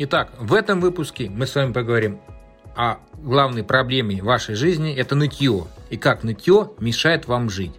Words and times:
Итак, 0.00 0.30
в 0.38 0.54
этом 0.54 0.80
выпуске 0.80 1.28
мы 1.28 1.44
с 1.44 1.56
вами 1.56 1.72
поговорим 1.72 2.20
о 2.76 2.98
главной 3.14 3.64
проблеме 3.64 4.22
вашей 4.22 4.54
жизни– 4.54 4.94
это 4.96 5.16
нытье. 5.16 5.66
И 5.90 5.96
как 5.96 6.22
нытье 6.22 6.70
мешает 6.78 7.26
вам 7.26 7.50
жить. 7.50 7.72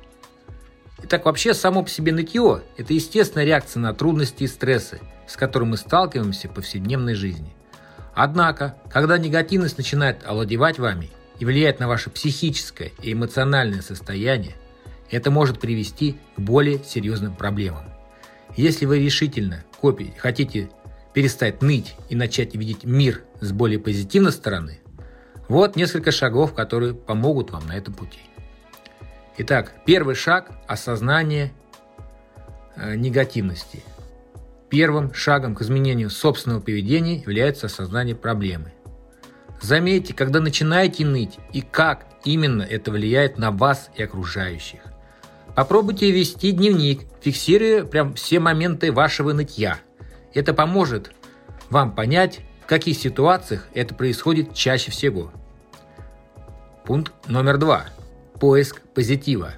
Итак, 1.01 1.23
вообще 1.23 1.53
само 1.53 1.81
по 1.81 1.89
себе 1.89 2.11
нытье– 2.11 2.61
это 2.77 2.93
естественная 2.93 3.45
реакция 3.45 3.79
на 3.79 3.93
трудности 3.93 4.43
и 4.43 4.47
стрессы, 4.47 4.99
с 5.27 5.37
которыми 5.37 5.69
мы 5.69 5.77
сталкиваемся 5.77 6.49
в 6.49 6.53
повседневной 6.55 7.13
жизни. 7.13 7.55
Однако, 8.13 8.75
когда 8.91 9.17
негативность 9.17 9.77
начинает 9.77 10.27
овладевать 10.27 10.77
вами 10.77 11.11
и 11.39 11.45
влияет 11.45 11.79
на 11.79 11.87
ваше 11.87 12.09
психическое 12.09 12.91
и 13.01 13.13
эмоциональное 13.13 13.81
состояние, 13.81 14.57
это 15.09 15.31
может 15.31 15.61
привести 15.61 16.17
к 16.35 16.41
более 16.41 16.83
серьезным 16.83 17.33
проблемам. 17.33 17.85
Если 18.57 18.85
вы 18.85 18.99
решительно 18.99 19.63
копи, 19.79 20.13
хотите 20.17 20.69
перестать 21.13 21.61
ныть 21.61 21.95
и 22.09 22.15
начать 22.15 22.55
видеть 22.55 22.83
мир 22.83 23.23
с 23.41 23.51
более 23.51 23.79
позитивной 23.79 24.31
стороны, 24.31 24.79
вот 25.47 25.75
несколько 25.75 26.11
шагов, 26.11 26.53
которые 26.53 26.93
помогут 26.93 27.51
вам 27.51 27.67
на 27.67 27.75
этом 27.75 27.93
пути. 27.93 28.19
Итак, 29.37 29.73
первый 29.85 30.15
шаг– 30.15 30.51
осознание 30.67 31.51
э, 32.75 32.95
негативности. 32.95 33.83
Первым 34.69 35.13
шагом 35.13 35.55
к 35.55 35.61
изменению 35.61 36.11
собственного 36.11 36.59
поведения 36.59 37.19
является 37.21 37.65
осознание 37.65 38.15
проблемы. 38.15 38.73
Заметьте, 39.61 40.13
когда 40.13 40.39
начинаете 40.39 41.05
ныть 41.05 41.37
и 41.51 41.61
как 41.61 42.05
именно 42.23 42.61
это 42.61 42.91
влияет 42.91 43.37
на 43.37 43.51
вас 43.51 43.89
и 43.95 44.03
окружающих. 44.03 44.81
Попробуйте 45.55 46.11
вести 46.11 46.51
дневник, 46.51 47.01
фиксируя 47.21 47.83
прям 47.83 48.13
все 48.13 48.39
моменты 48.39 48.91
вашего 48.91 49.33
нытья– 49.33 49.79
это 50.33 50.53
поможет 50.53 51.11
вам 51.69 51.93
понять, 51.95 52.41
в 52.61 52.65
каких 52.65 52.97
ситуациях 52.97 53.67
это 53.73 53.95
происходит 53.95 54.53
чаще 54.53 54.91
всего. 54.91 55.31
Пункт 56.85 57.13
номер 57.27 57.57
два. 57.57 57.85
Поиск 58.39 58.81
позитива. 58.93 59.53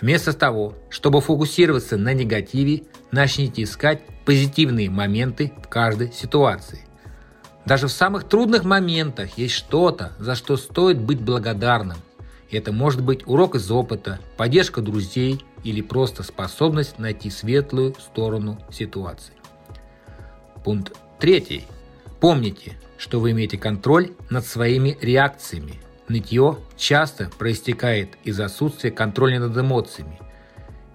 Вместо 0.00 0.32
того, 0.32 0.74
чтобы 0.88 1.20
фокусироваться 1.20 1.96
на 1.96 2.14
негативе, 2.14 2.84
начните 3.10 3.62
искать 3.62 4.02
позитивные 4.24 4.88
моменты 4.90 5.52
в 5.62 5.68
каждой 5.68 6.12
ситуации. 6.12 6.80
Даже 7.66 7.88
в 7.88 7.92
самых 7.92 8.24
трудных 8.24 8.64
моментах 8.64 9.36
есть 9.36 9.54
что-то, 9.54 10.12
за 10.18 10.34
что 10.34 10.56
стоит 10.56 10.98
быть 10.98 11.20
благодарным. 11.20 11.98
Это 12.50 12.72
может 12.72 13.02
быть 13.02 13.26
урок 13.26 13.54
из 13.54 13.70
опыта, 13.70 14.18
поддержка 14.36 14.80
друзей 14.80 15.44
или 15.62 15.82
просто 15.82 16.22
способность 16.22 16.98
найти 16.98 17.30
светлую 17.30 17.94
сторону 18.00 18.58
ситуации. 18.72 19.34
Пункт 20.64 20.96
третий. 21.18 21.64
Помните, 22.20 22.76
что 22.98 23.18
вы 23.18 23.30
имеете 23.30 23.56
контроль 23.56 24.12
над 24.28 24.44
своими 24.44 24.98
реакциями. 25.00 25.80
Нытье 26.08 26.58
часто 26.76 27.30
проистекает 27.38 28.10
из 28.24 28.40
отсутствия 28.40 28.90
контроля 28.90 29.40
над 29.40 29.56
эмоциями. 29.56 30.18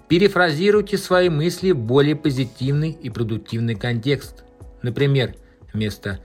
Перефразируйте 0.08 0.98
свои 0.98 1.30
мысли 1.30 1.72
в 1.72 1.78
более 1.78 2.16
позитивный 2.16 2.92
и 2.92 3.10
продуктивный 3.10 3.76
контекст. 3.76 4.44
Например, 4.84 5.36
вместо 5.74 6.20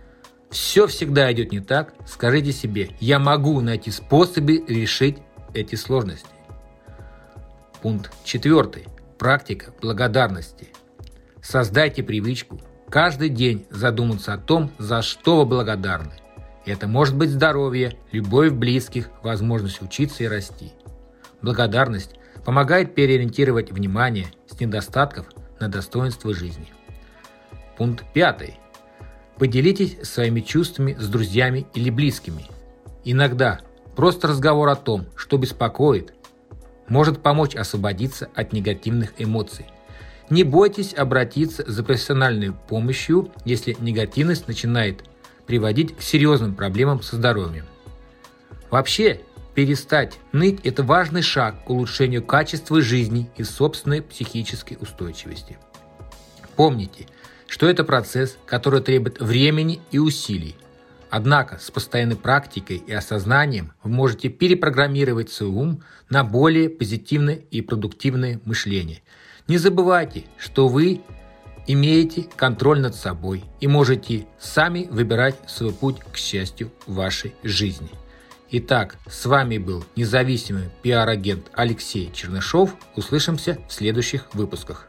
«все 0.51 0.87
всегда 0.87 1.33
идет 1.33 1.51
не 1.51 1.61
так» 1.61 1.95
скажите 2.07 2.53
себе 2.53 2.91
«я 3.01 3.19
могу 3.19 3.61
найти 3.63 3.91
способы 3.91 4.63
решить 4.69 5.19
эти 5.55 5.77
сложности». 5.77 6.29
Пункт 7.81 8.13
четвертый. 8.25 8.85
Практика 9.19 9.73
благодарности. 9.81 10.69
Создайте 11.43 12.03
привычку 12.03 12.61
Каждый 12.91 13.29
день 13.29 13.67
задуматься 13.71 14.35
о 14.35 14.39
том, 14.39 14.73
за 14.79 15.01
что 15.03 15.37
вы 15.37 15.47
благодарны. 15.47 16.11
Это 16.67 16.89
может 16.89 17.17
быть 17.17 17.31
здоровье, 17.31 17.97
любовь 18.11 18.51
близких, 18.51 19.11
возможность 19.23 19.81
учиться 19.81 20.25
и 20.25 20.27
расти. 20.27 20.73
Благодарность 21.41 22.17
помогает 22.45 22.97
переориентировать 22.97 23.71
внимание 23.71 24.27
с 24.49 24.59
недостатков 24.59 25.27
на 25.61 25.69
достоинство 25.69 26.35
жизни. 26.35 26.73
Пункт 27.79 28.05
пятый. 28.13 28.59
Поделитесь 29.39 29.97
своими 30.03 30.41
чувствами 30.41 30.97
с 30.99 31.07
друзьями 31.07 31.69
или 31.75 31.91
близкими. 31.91 32.47
Иногда 33.05 33.61
просто 33.95 34.27
разговор 34.27 34.69
о 34.69 34.75
том, 34.75 35.07
что 35.15 35.39
беспокоит, 35.39 36.13
может 36.89 37.23
помочь 37.23 37.55
освободиться 37.55 38.29
от 38.35 38.53
негативных 38.53 39.13
эмоций– 39.19 39.67
не 40.31 40.45
бойтесь 40.45 40.95
обратиться 40.95 41.65
за 41.67 41.83
профессиональной 41.83 42.53
помощью, 42.53 43.33
если 43.45 43.77
негативность 43.81 44.47
начинает 44.47 45.05
приводить 45.47 45.97
к 45.97 46.01
серьезным 46.01 46.55
проблемам 46.55 47.03
со 47.03 47.17
здоровьем. 47.17 47.67
Вообще, 48.71 49.21
перестать 49.57 50.19
ныть– 50.33 50.61
это 50.65 50.85
важный 50.85 51.23
шаг 51.23 51.65
к 51.65 51.71
улучшению 51.71 52.23
качества 52.23 52.81
жизни 52.81 53.29
и 53.37 53.43
собственной 53.43 54.01
психической 54.01 54.79
устойчивости. 54.81 55.59
Помните, 56.55 57.09
что 57.49 57.69
это 57.69 57.83
процесс, 57.83 58.39
который 58.47 58.81
требует 58.81 59.21
времени 59.21 59.81
и 59.91 59.99
усилий. 59.99 60.55
Однако 61.11 61.59
с 61.59 61.73
постоянной 61.73 62.15
практикой 62.15 62.77
и 62.77 62.93
осознанием 62.93 63.73
вы 63.83 63.91
можете 63.91 64.29
перепрограммировать 64.29 65.33
свой 65.33 65.51
ум 65.51 65.83
на 66.09 66.23
более 66.23 66.71
позитивное 66.71 67.41
и 67.51 67.61
продуктивное 67.63 68.41
мышление– 68.45 69.03
не 69.51 69.59
забывайте, 69.59 70.27
что 70.39 70.69
вы 70.69 71.01
имеете 71.67 72.29
контроль 72.37 72.79
над 72.79 72.95
собой 72.95 73.43
и 73.59 73.67
можете 73.67 74.29
сами 74.39 74.87
выбирать 74.89 75.35
свой 75.49 75.73
путь 75.73 75.97
к 76.13 76.17
счастью 76.17 76.71
в 76.87 76.95
вашей 76.95 77.35
жизни. 77.43 77.91
Итак, 78.53 78.95
с 79.09 79.27
вами 79.27 79.59
был 79.59 79.85
независимый 79.97 80.71
пиар-агент 80.83 81.51
Алексей 81.53 82.13
Чернышов. 82.13 82.77
Услышимся 82.95 83.59
в 83.69 83.73
следующих 83.73 84.33
выпусках. 84.35 84.87